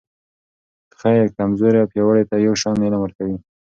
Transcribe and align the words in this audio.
خير 0.99 1.25
کمزورې 1.37 1.77
او 1.81 1.89
پیاوړي 1.91 2.23
ته 2.29 2.35
یو 2.45 2.53
شان 2.61 2.75
علم 2.85 2.99
ورکوي. 3.03 3.37